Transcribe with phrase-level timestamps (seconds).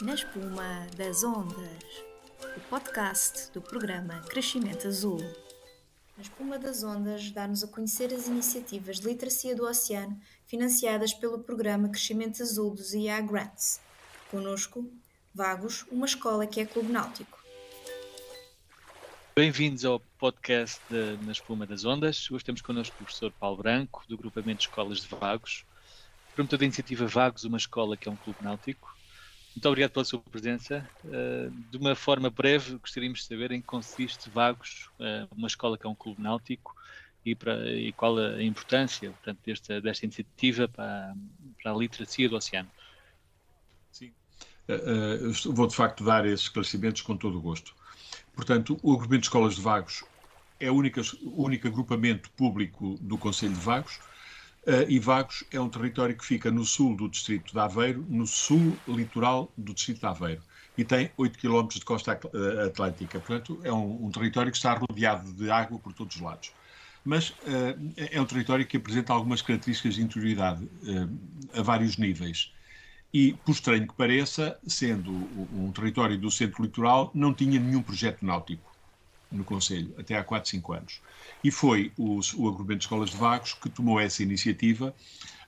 [0.00, 2.04] Na espuma das ondas,
[2.56, 5.18] o podcast do programa Crescimento Azul.
[6.16, 11.38] Na espuma das ondas, dá-nos a conhecer as iniciativas de literacia do oceano financiadas pelo
[11.38, 13.80] programa Crescimento Azul dos IA Grants.
[14.32, 14.92] Conosco,
[15.32, 17.38] Vagos, uma escola que é clube náutico.
[19.36, 22.28] Bem-vindos ao podcast de, Na Espuma das Ondas.
[22.32, 25.64] Hoje temos connosco o professor Paulo Branco, do Grupamento de Escolas de Vagos,
[26.34, 28.92] promotor da iniciativa Vagos, uma escola que é um clube náutico.
[29.54, 30.88] Muito obrigado pela sua presença.
[31.04, 35.78] Uh, de uma forma breve, gostaríamos de saber em que consiste Vagos, uh, uma escola
[35.78, 36.74] que é um clube náutico,
[37.24, 41.14] e, para, e qual a importância portanto, desta, desta iniciativa para,
[41.62, 42.70] para a literacia do oceano.
[43.90, 44.12] Sim,
[44.68, 47.74] uh, vou de facto dar esses esclarecimentos com todo o gosto.
[48.34, 50.04] Portanto, o agrupamento de escolas de Vagos
[50.60, 54.00] é o único agrupamento público do Conselho de Vagos,
[54.66, 58.26] Uh, e Vagos é um território que fica no sul do distrito de Aveiro, no
[58.26, 60.42] sul litoral do distrito de Aveiro,
[60.76, 63.20] e tem 8 km de costa eh, atlântica.
[63.20, 66.50] Portanto, é um, um, território que está rodeado de água por todos os lados.
[67.04, 72.52] Mas uh, é um território que apresenta algumas características de interioridade uh, a vários níveis.
[73.12, 75.12] E, por estranho que pareça, sendo
[75.52, 78.73] um território do centro litoral, não tinha nenhum projeto náutico
[79.34, 81.00] no Conselho, até há 4, 5 anos.
[81.42, 84.94] E foi o, o agrupamento de escolas de vagos que tomou essa iniciativa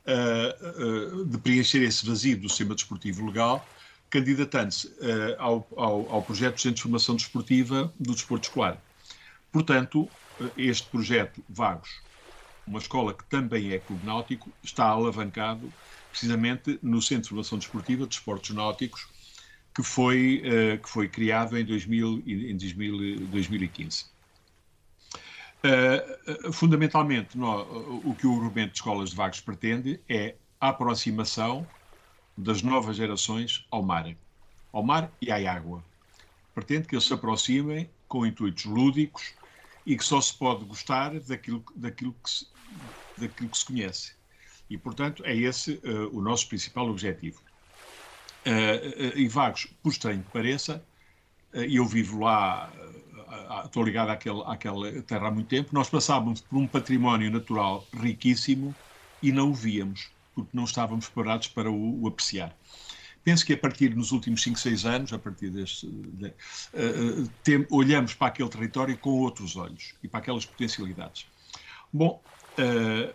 [0.07, 3.67] uh, uh, de preencher esse vazio do sistema desportivo legal,
[4.11, 8.81] candidatando-se uh, ao, ao, ao, projeto de Centro de Formação Desportiva do Desporto Escolar.
[9.51, 10.09] Portanto,
[10.57, 12.01] este projeto Vagos,
[12.67, 15.73] uma escola que também é clube náutico, está alavancado
[16.11, 19.07] precisamente no Centro de Formação Desportiva de Desportos Náuticos,
[19.77, 24.07] que foi, uh, que foi criado em, 2000, em 2000, 2015.
[25.63, 31.67] Uh, fundamentalmente, o que o agrupamento de escolas de vagos pretende é a aproximação
[32.35, 34.17] das novas gerações ao mar,
[34.73, 35.85] ao mar e à água.
[36.55, 39.35] Pretende que eles se aproximem com intuitos lúdicos
[39.85, 42.47] e que só se pode gostar daquilo, daquilo, que, se,
[43.19, 44.15] daquilo que se conhece.
[44.71, 47.43] E, portanto, é esse uh, o nosso principal objetivo.
[48.47, 50.83] Uh, e Vagos, por estranho que pareça,
[51.55, 52.71] e eu vivo lá,
[53.65, 58.75] estou ligado àquele, àquela terra há muito tempo, nós passávamos por um património natural riquíssimo
[59.23, 62.55] e não o víamos, porque não estávamos preparados para o, o apreciar.
[63.27, 67.67] Penso que a partir dos últimos 5, 6 anos, a partir deste, de, uh, tem,
[67.71, 71.27] olhamos para aquele território com outros olhos e para aquelas potencialidades.
[71.93, 73.13] Bom, uh,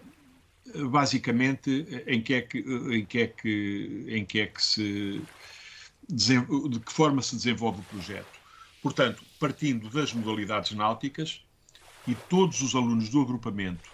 [0.90, 5.22] basicamente, em que é que, em que, é que, em que, é que se
[6.10, 8.40] de que forma se desenvolve o projeto.
[8.82, 11.42] Portanto, partindo das modalidades náuticas,
[12.08, 13.90] e todos os alunos do agrupamento,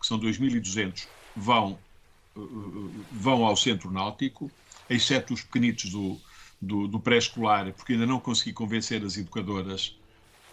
[0.00, 1.78] que são 2.200, vão,
[3.10, 4.50] vão ao centro náutico,
[4.88, 6.18] exceto os pequenitos do,
[6.60, 9.96] do, do pré-escolar, porque ainda não consegui convencer as educadoras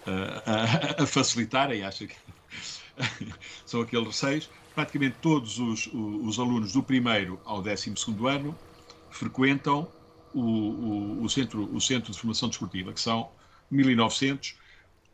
[0.06, 2.16] a, a, a facilitarem, acho que
[3.66, 8.58] são aqueles receios, praticamente todos os, os, alunos do primeiro ao décimo segundo ano
[9.10, 9.88] frequentam
[10.34, 13.32] o, o, o, centro, o Centro de Formação Desportiva, que são
[13.72, 14.56] 1900,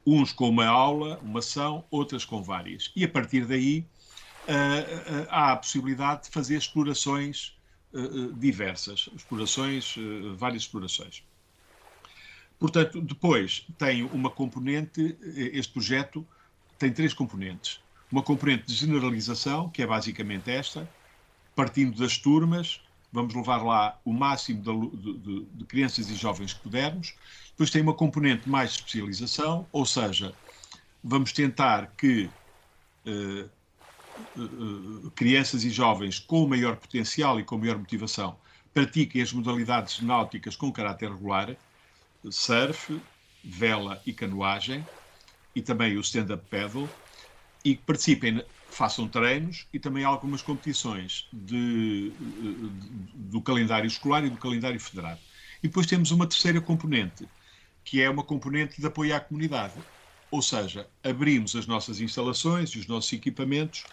[0.06, 2.92] uns com uma aula, uma ação, outras com várias.
[2.96, 3.86] E a partir daí
[4.48, 7.56] uh, uh, há a possibilidade de fazer explorações
[7.94, 9.96] uh, diversas, explorações,
[10.36, 11.24] várias explorações.
[12.60, 16.26] Portanto, depois tem uma componente, este projeto
[16.84, 17.80] tem três componentes.
[18.12, 20.90] Uma componente de generalização, que é basicamente esta,
[21.56, 26.60] partindo das turmas, vamos levar lá o máximo de, de, de, crianças e jovens que
[26.60, 27.14] pudermos.
[27.52, 30.34] Depois tem uma componente mais de especialização, ou seja,
[31.02, 32.30] vamos tentar que
[33.06, 33.50] uh,
[34.38, 38.36] uh, crianças e jovens com maior potencial e com maior motivação
[38.74, 41.56] pratiquem as modalidades náuticas com caráter regular,
[42.30, 43.00] surf,
[43.44, 44.84] vela e canoagem,
[45.56, 46.90] e também o stand-up paddle,
[47.64, 52.70] e que participem, façam treinos e também algumas competições de, de,
[53.16, 55.20] do calendário escolar e do calendário federado.
[55.62, 57.28] E depois temos uma terceira componente,
[57.86, 59.76] que é uma componente de apoio à comunidade.
[60.30, 63.86] Ou seja, abrimos as nossas instalações e os nossos equipamentos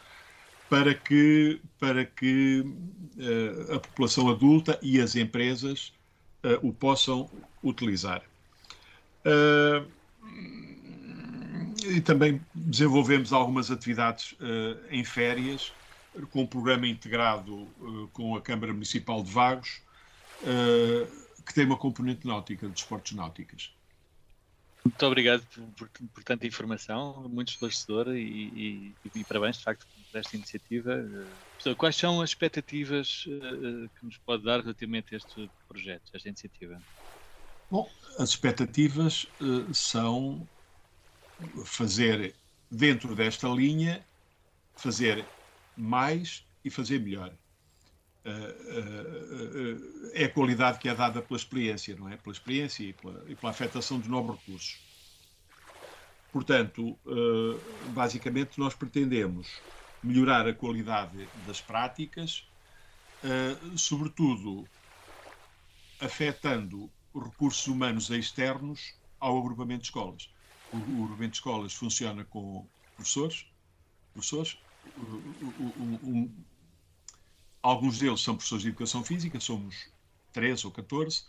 [0.71, 5.93] para que, para que uh, a população adulta e as empresas
[6.45, 7.29] uh, o possam
[7.63, 8.23] utilizar.
[9.27, 9.87] Uh,
[11.85, 15.73] e também desenvolvemos algumas atividades uh, em férias,
[16.31, 19.81] com um programa integrado uh, com a Câmara Municipal de Vagos,
[20.43, 23.73] uh, que tem uma componente náutica, de esportes náuticas.
[24.85, 25.43] Muito obrigado
[25.77, 30.35] por, por, por tanta informação, muito esclarecedora e, e, e, parabéns, de facto, por esta
[30.37, 31.05] iniciativa.
[31.77, 36.81] Quais são as expectativas que nos pode dar relativamente a este projeto, a esta iniciativa?
[37.71, 39.27] Bom, as expectativas
[39.75, 40.49] são
[41.65, 42.35] fazer,
[42.71, 44.05] dentro desta linha,
[44.77, 45.27] fazer
[45.77, 47.33] mais e fazer melhor.
[48.25, 52.17] Uh, uh, é a qualidade que é dada pela experiência, não é?
[52.17, 54.79] Pela experiência e pela, e pela afetação de novos recursos.
[56.33, 56.97] Portanto,
[57.93, 59.49] basicamente, nós pretendemos
[60.01, 62.45] melhorar a qualidade das práticas,
[63.77, 64.65] sobretudo
[66.01, 70.29] afetando recursos humanos externos ao agrupamento de escolas.
[70.73, 73.47] O, o escolas funciona com professores,
[74.13, 74.59] professores
[77.63, 79.89] alguns deles são professores de educação física, somos
[80.33, 81.25] 13 ou 14,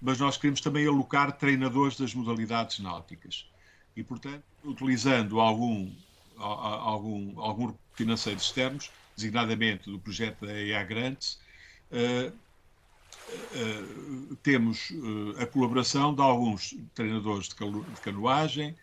[0.00, 3.50] mas nós queremos também alocar treinadores das modalidades náuticas.
[3.94, 5.92] E, portanto, utilizando algum,
[6.38, 11.38] algum, algum financeiros externos, designadamente do projeto da EA Grants,
[11.90, 12.38] uh, uh,
[14.42, 18.74] temos uh, a colaboração de alguns treinadores de, de, canoagem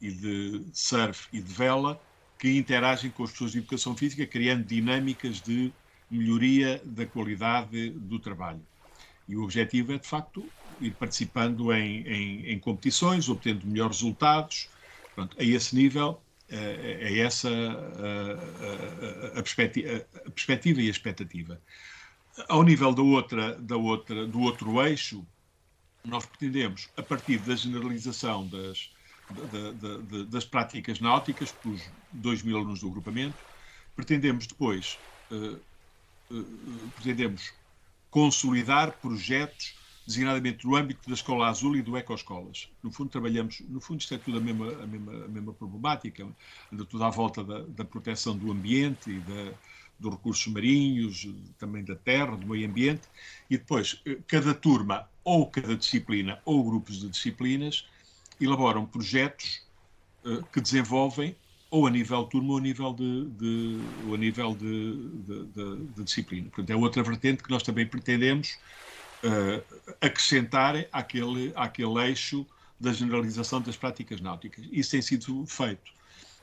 [0.00, 2.00] e de surf e de vela
[2.38, 5.72] que interagem com as pessoas de educação física, criando dinâmicas de
[6.10, 8.60] melhoria da qualidade do trabalho.
[9.28, 10.44] E o objetivo é, de facto,
[10.80, 14.68] ir participando em, em, em competições, obtendo melhores resultados.
[15.14, 17.48] Pronto, a esse nível, é, é essa
[19.34, 21.60] a, perspectiva, a perspectiva e a expectativa.
[22.48, 25.26] Ao nível da outra, da outra, do outro eixo,
[26.04, 28.90] nós pretendemos, a partir da generalização das,
[30.28, 31.82] das práticas náuticas pelos
[32.12, 33.36] 2 mil alunos do agrupamento,
[33.94, 34.98] pretendemos depois
[35.30, 35.60] uh,
[36.30, 37.52] uh, pretendemos
[38.10, 39.74] consolidar projetos
[40.06, 42.68] designadamente no âmbito da Escola Azul e do Ecoescolas.
[42.82, 46.26] No fundo, trabalhamos, no fundo, isto é tudo a mesma, a mesma, a mesma problemática,
[46.72, 49.54] anda tudo à volta da, da proteção do ambiente e da,
[50.02, 51.28] dos recursos marinhos,
[51.58, 53.02] também da terra, do meio ambiente,
[53.48, 57.86] e depois eh, cada turma, ou cada disciplina, ou grupos de disciplinas,
[58.40, 59.62] elaboram projetos
[60.24, 61.36] uh, que desenvolvem
[61.70, 66.04] ou a nível turma ou a nível de, de ou a nível de, de, de,
[66.04, 66.50] disciplina.
[66.50, 68.58] Portanto, é outra vertente que nós também pretendemos
[69.22, 72.44] uh, acrescentar àquele, àquele eixo
[72.80, 74.64] da generalização das práticas náuticas.
[74.72, 75.92] Isso tem sido feito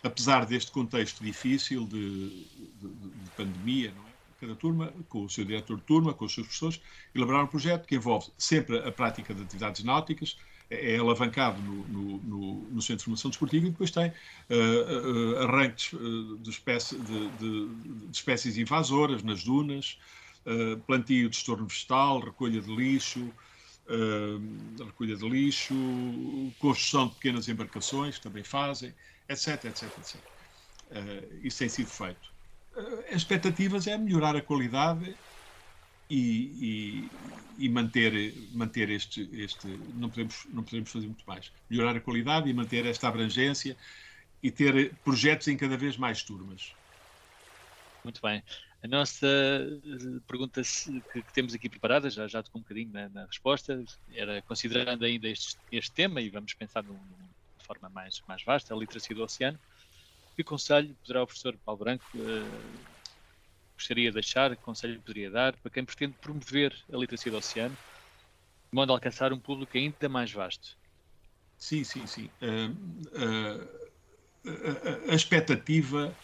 [0.04, 4.10] apesar deste contexto difícil de, de, de pandemia, é?
[4.40, 6.82] cada turma, com o seu diretor de turma, com os seus professores,
[7.14, 10.38] elaborar um projeto que envolve sempre a prática de atividades náuticas,
[10.70, 14.14] é, é alavancado no, no, no, no, Centro de Formação Desportiva e depois tem uh,
[14.54, 19.98] uh, arranques uh, de, espécie, de, de, de, espécies invasoras nas dunas,
[20.88, 23.32] plantio de estorno vegetal, recolha de lixo,
[24.84, 25.76] recolha de lixo,
[26.58, 28.92] construção de pequenas embarcações, que também fazem,
[29.30, 30.16] etc, etc, etc.
[30.92, 32.32] Uh, isso tem sido feito.
[32.76, 35.16] Uh, as expectativas é melhorar a qualidade
[36.10, 37.08] e,
[37.60, 41.52] e, e, manter, manter este, este não, podemos, não podemos fazer muito mais.
[41.70, 43.78] Melhorar a qualidade e manter esta abrangência
[44.42, 46.74] e ter projetos em cada vez mais turmas.
[48.04, 48.44] Muito bem.
[48.82, 49.28] A nossa
[50.26, 50.62] pergunta
[51.12, 53.84] que, temos aqui preparada, já, já tocou um bocadinho na, na resposta,
[54.14, 56.98] era considerando ainda este, este tema, e vamos pensar num,
[57.70, 59.60] forma mais, mais vasta, a literacia do oceano.
[60.36, 62.86] Que conselho poderá o professor Paulo Branco uh,
[63.78, 67.76] gostaria de deixar, que conselho poderia dar para quem pretende promover a literacia do oceano,
[67.76, 70.78] de modo a alcançar um público ainda mais vasto?
[71.58, 72.30] Sim, sim, sim.
[72.42, 72.72] Uh,
[74.48, 76.16] uh, a, expectativa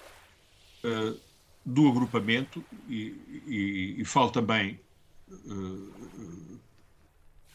[1.65, 4.79] do agrupamento, e, e, e falo também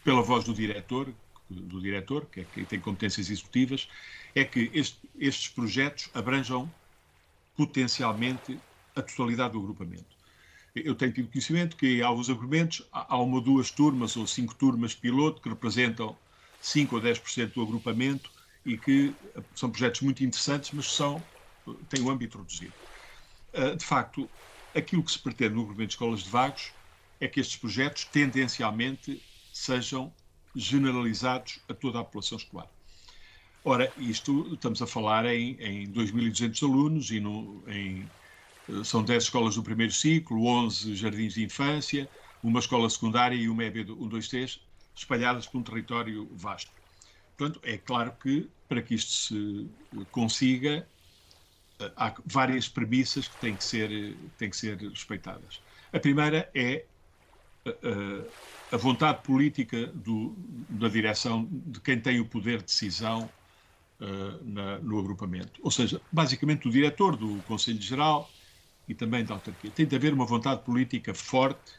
[0.05, 1.15] pela voz do diretor,
[1.55, 3.89] do diretor, que, é, que tem competências executivas,
[4.35, 6.75] é que este, estes projetos abranjam
[7.55, 8.63] potencialmente
[8.95, 10.17] a totalidade do agrupamento.
[10.75, 14.55] Eu tenho tido conhecimento que em alguns agrupamentos há uma ou duas turmas ou cinco
[14.55, 16.19] turmas piloto que representam
[16.61, 18.33] 5 ou 10% do agrupamento
[18.65, 19.19] e que
[19.55, 21.29] são projetos muito interessantes, mas são,
[21.89, 22.75] têm um âmbito reduzido.
[23.53, 24.31] Ah, de facto,
[24.75, 26.75] aquilo que se pretende no agrupamento de escolas de vagos
[27.21, 30.15] é que estes projetos tendencialmente sejam
[30.55, 32.69] generalizados a toda a população escolar.
[33.65, 38.09] Ora, isto estamos a falar em, em 2.200 alunos e no, em,
[38.69, 42.09] eh, são 10 escolas do primeiro ciclo, 11 jardins de infância,
[42.43, 44.61] uma escola secundária e uma EB 123,
[44.95, 46.71] espalhadas por um território vasto.
[47.37, 49.71] Portanto, é claro que para que isto se
[50.11, 50.89] consiga,
[51.81, 55.63] eh, há várias premissas que têm que ser, têm que ser respeitadas.
[55.93, 56.87] A primeira é
[58.71, 60.37] a vontade política do,
[60.69, 63.33] da direção de quem tem o poder de decisão
[64.01, 65.61] uh, na, no agrupamento.
[65.63, 68.31] Ou seja, basicamente o diretor do Conselho Geral
[68.89, 69.73] e também da autarquia.
[69.73, 71.73] Tem de haver uma vontade política forte,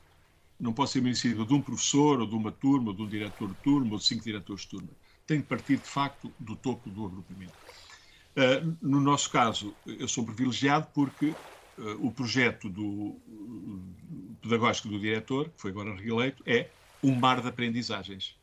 [0.59, 3.50] não pode ser merecida de um professor, ou de uma turma, ou de um diretor
[3.53, 4.89] de turma, ou de cinco diretores de turma.
[5.25, 7.57] Tem de partir, de facto, do topo do agrupamento.
[8.38, 11.38] Uh, no nosso caso, eu sou privilegiado porque
[11.78, 13.16] uh, o projeto do,
[14.42, 16.70] pedagógico do diretor, que foi agora reeleito, é
[17.04, 18.36] um mar de aprendizagens.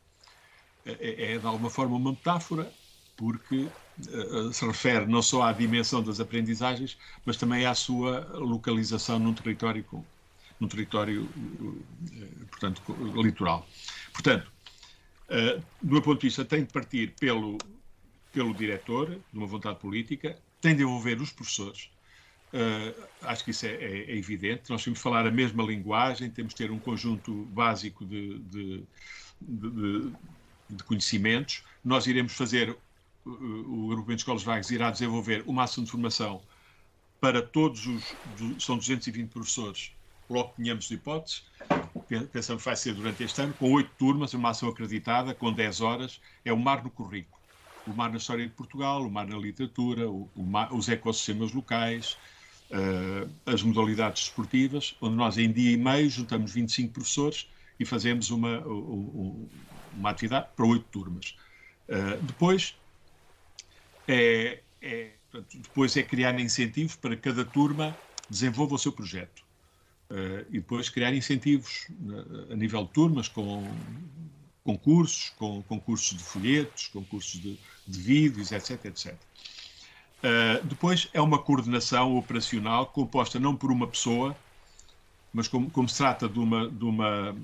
[0.85, 2.71] É, é, é, de alguma forma uma metáfora,
[3.17, 3.67] porque
[4.07, 9.33] uh, se refere não só à dimensão das aprendizagens, mas também à sua localização num
[9.33, 10.03] território, com,
[10.59, 11.27] num território
[12.49, 12.81] portanto,
[13.21, 13.67] litoral.
[14.13, 14.51] Portanto,
[15.81, 17.57] do meu ponto de vista, tem de partir pelo,
[18.31, 21.89] pelo diretor, de uma vontade política, tem de envolver os professores,
[22.51, 24.69] Uh, acho que isso é, é, é, evidente.
[24.69, 28.87] Nós temos de falar a mesma linguagem, temos de ter um conjunto básico de, de,
[29.41, 30.13] de,
[30.69, 31.63] de conhecimentos.
[31.83, 36.41] Nós iremos fazer, uh, o Agrupamento de Escolas Vagas irá desenvolver uma ação de formação
[37.19, 38.17] para todos os,
[38.63, 39.91] são 220 professores,
[40.29, 41.43] logo tenhamos de hipóteses,
[42.31, 45.81] pensamos que vai ser durante este ano, com oito turmas, uma ação acreditada, com 10
[45.81, 47.37] horas, é o mar no currículo.
[47.85, 51.51] O mar na história de Portugal, o mar na literatura, o, o mar, os ecossistemas
[51.51, 52.17] locais,
[52.71, 57.47] uh, as modalidades desportivas, onde nós em dia e meio juntamos 25 professores
[57.79, 61.35] e fazemos uma, uma atividade para oito turmas.
[61.87, 62.75] Uh, depois,
[64.07, 65.11] é, é,
[65.53, 67.97] depois é criar incentivos para que cada turma
[68.29, 69.43] desenvolva o seu projeto.
[70.09, 71.87] Uh, e depois criar incentivos
[72.51, 73.63] a nível de turmas, com
[74.63, 79.15] concursos, com concursos de folhetos, concursos de, de vídeos, etc, etc.
[80.19, 84.35] Uh, depois é uma coordenação operacional composta não por uma pessoa,
[85.33, 87.35] mas como, como se trata de, uma, de, uma,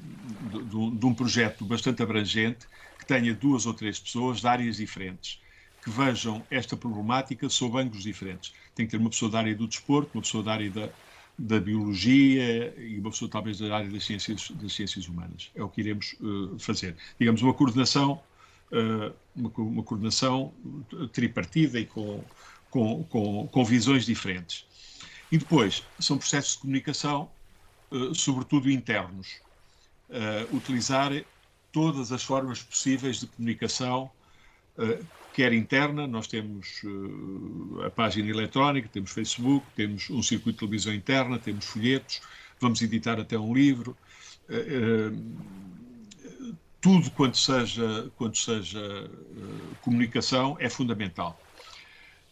[0.52, 2.68] de, de, um projeto bastante abrangente,
[3.00, 5.40] que tenha duas ou três pessoas de áreas diferentes,
[5.84, 8.54] que vejam esta problemática sob ângulos diferentes.
[8.74, 10.90] Tem que ter uma pessoa da área do desporto, uma pessoa da área da,
[11.38, 15.52] da biologia e uma pessoa talvez da área das ciências, das ciências humanas.
[15.56, 16.96] É o que iremos uh, fazer.
[17.20, 18.20] Digamos, uma coordenação,
[18.72, 20.52] uh, uma, uma coordenação
[21.14, 22.24] tripartida e com
[22.70, 24.66] com, com, com visões diferentes.
[25.32, 27.30] E depois, são processos de comunicação,
[27.92, 29.40] uh, sobretudo internos.
[30.10, 31.12] Uh, utilizar
[31.72, 34.10] todas as formas possíveis de comunicação,
[34.78, 36.82] uh, quer interna, nós temos
[37.86, 42.22] a página eletrónica, temos Facebook, temos um circuito de televisão interna, temos folhetos,
[42.62, 43.98] vamos editar até um livro.
[46.80, 49.12] tudo quanto seja, quanto seja
[49.82, 51.38] comunicação é fundamental.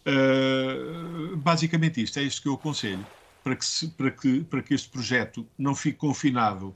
[0.06, 3.06] Uh, basicamente isto, é isto que eu aconselho,
[3.44, 6.76] para que, se, para, que, para que este projeto não fique confinado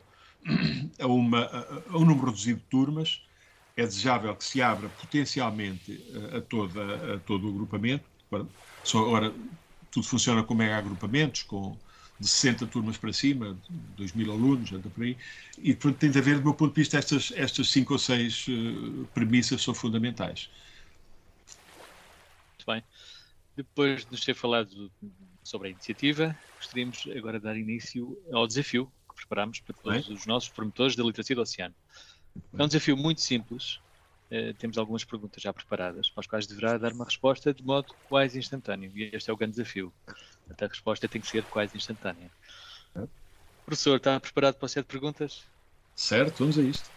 [0.99, 3.21] a, uma, a, a um número reduzido de turmas,
[3.75, 6.03] é desejável que se abra potencialmente
[6.35, 8.05] a, toda, a todo o agrupamento.
[8.83, 9.33] Só agora
[9.91, 11.77] tudo funciona com mega agrupamentos, com
[12.19, 15.17] de 60 turmas para cima, 2 mil alunos, anda por aí,
[15.57, 18.47] e portanto tem de haver, do meu ponto de vista, estas, estas cinco ou seis
[18.47, 20.49] uh, premissas são fundamentais.
[23.57, 24.91] Depois de nos ter falado
[25.43, 30.27] sobre a iniciativa, gostaríamos agora de dar início ao desafio que preparamos para todos os
[30.27, 31.73] nossos promotores da literacia do oceano.
[32.55, 33.79] É um desafio muito simples.
[34.29, 37.95] Uh, temos algumas perguntas já preparadas, para as quais deverá dar uma resposta de modo
[38.07, 38.91] quase instantâneo.
[38.93, 39.91] E este é o grande desafio.
[40.47, 42.29] Até a resposta tem que ser quase instantânea.
[42.95, 43.07] É.
[43.65, 45.43] Professor, está preparado para o set de perguntas?
[45.95, 46.91] Certo, vamos a isto.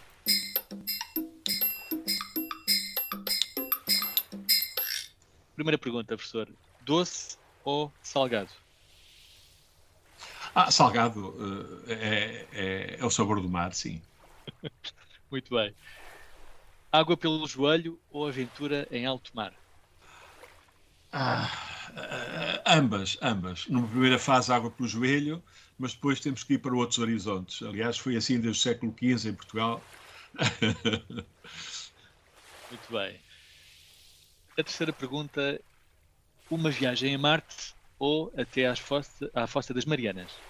[5.60, 6.48] Primeira pergunta, professor.
[6.80, 8.50] Doce ou salgado?
[10.54, 12.48] Ah, salgado é,
[12.96, 14.02] é, é o sabor do mar, sim.
[15.30, 15.74] Muito bem.
[16.92, 19.52] Água pelo joelho ou aventura em alto mar?
[21.12, 21.50] Ah,
[22.66, 23.66] ambas, ambas.
[23.68, 25.42] Numa primeira fase, água pelo joelho,
[25.78, 27.62] mas depois temos que ir para outros horizontes.
[27.62, 29.88] Aliás, foi assim desde o século XV em Portugal.
[32.70, 33.22] Muito bem.
[34.60, 35.58] A terceira pergunta:
[36.50, 40.44] uma viagem a Marte ou até às fossa, à Fossa das Marianas?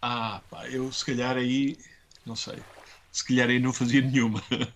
[0.00, 1.76] Ah, pá, eu se calhar aí,
[2.26, 2.64] não sei,
[3.10, 4.42] se calhar aí não fazia nenhuma.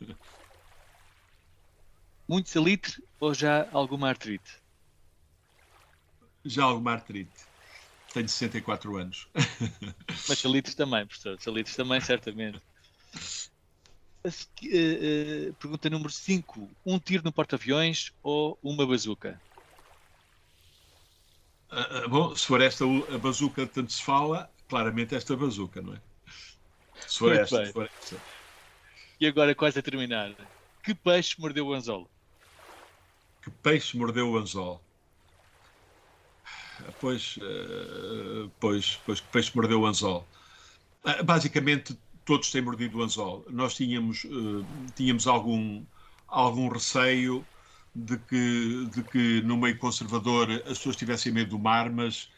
[2.28, 4.62] Muito salitre ou já alguma artrite?
[6.44, 7.38] Já alguma artrite.
[8.12, 9.28] Tenho 64 anos.
[10.28, 11.40] Mas salitres também, professor.
[11.40, 12.60] Salitres também, certamente.
[14.26, 16.68] Uh, uh, pergunta número 5.
[16.84, 19.40] Um tiro no porta-aviões ou uma bazuca?
[21.70, 26.00] Uh, bom, se for esta a bazuca tanto se fala, claramente esta bazuca, não é?
[27.06, 28.20] Se for esta, se for esta.
[29.20, 30.34] E agora, quase a terminar,
[30.82, 32.10] que peixe mordeu o anzol?
[33.42, 34.82] Que peixe mordeu o anzol?
[37.00, 40.26] Pois, uh, pois, pois, que peixe mordeu o anzol?
[41.24, 43.46] Basicamente, todos têm mordido o anzol.
[43.48, 45.82] Nós tínhamos, uh, tínhamos algum,
[46.28, 47.46] algum receio
[47.94, 52.30] de que, de que no meio conservador as pessoas tivessem medo do mar, mas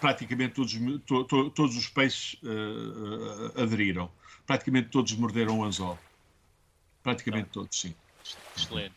[0.00, 0.72] praticamente todos,
[1.06, 2.40] to, to, todos os peixes
[3.54, 4.10] aderiram.
[4.44, 5.96] Praticamente todos morderam o anzol.
[7.02, 7.94] Praticamente todos, sim.
[8.56, 8.94] Excelente.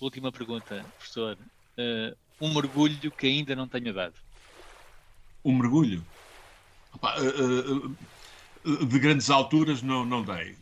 [0.00, 1.38] Última pergunta, professor.
[1.78, 4.14] Uh, um mergulho que ainda não tenha dado?
[5.44, 6.04] Um mergulho?
[6.92, 7.96] Opa, uh, uh,
[8.64, 10.56] de grandes alturas não, não dei.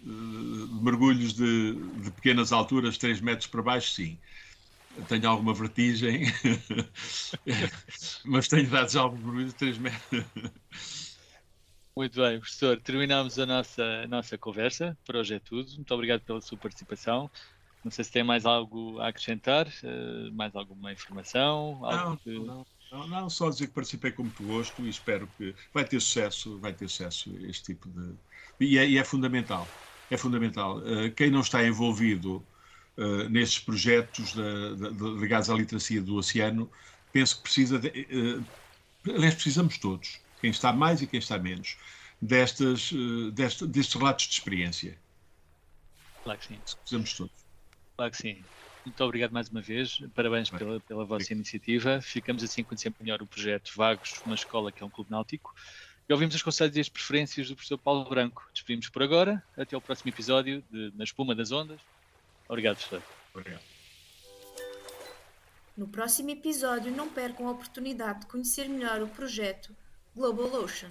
[0.82, 4.18] mergulhos de, de, pequenas alturas, 3 metros para baixo, sim.
[5.08, 6.24] Tenho alguma vertigem,
[8.26, 10.24] mas tenho dado já alguns mergulhos de 3 metros.
[11.96, 12.80] Muito bem, professor.
[12.80, 14.96] Terminamos a nossa, nossa conversa.
[15.04, 15.70] Por hoje é tudo.
[15.74, 17.30] Muito obrigado pela sua participação.
[17.84, 21.80] Não sei se tem mais algo a acrescentar, uh, mais alguma informação.
[21.82, 22.38] Não, que...
[22.38, 25.98] não, não, não, só dizer que participei com muito gosto e espero que vai ter
[26.00, 28.14] sucesso, vai ter sucesso este tipo de.
[28.60, 29.66] E é, e é fundamental.
[30.10, 30.78] É fundamental.
[30.78, 32.44] Uh, quem não está envolvido
[32.98, 34.34] uh, nestes projetos
[35.18, 36.70] ligados à literacia do oceano,
[37.12, 37.78] penso que precisa.
[37.78, 38.44] De,
[39.08, 41.78] aliás, precisamos todos quem está mais e quem está menos,
[42.20, 44.98] destas, eh, destes, destes relatos de experiência.
[46.24, 46.58] Claro que sim.
[46.80, 47.32] Precisamos todos.
[47.96, 48.44] Claro que sim.
[48.84, 50.00] Muito obrigado mais uma vez.
[50.14, 51.34] Parabéns pela, pela vossa sim.
[51.34, 52.00] iniciativa.
[52.00, 55.54] Ficamos assim a conhecer melhor o projeto Vagos, uma escola que é um clube náutico.
[56.08, 58.44] E ouvimos os conselhos e as preferências do professor Paulo Branco.
[58.52, 59.42] Despedimos por agora.
[59.56, 61.80] Até ao próximo episódio de Na Espuma das Ondas.
[62.48, 63.02] Obrigado, professor.
[63.34, 63.62] Obrigado.
[65.76, 69.74] No próximo episódio, não percam a oportunidade de conhecer melhor o projeto
[70.14, 70.90] Global Ocean.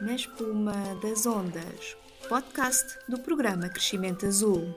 [0.00, 1.94] Na espuma das ondas,
[2.26, 4.74] podcast do programa Crescimento Azul.